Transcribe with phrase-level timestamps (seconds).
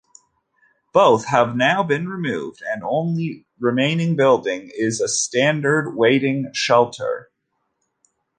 [0.93, 7.29] Both have now been removed and only remaining building is a standard waiting shelter.